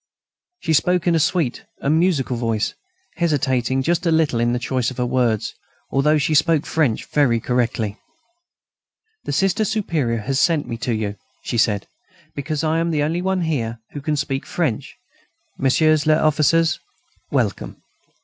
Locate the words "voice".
2.35-2.73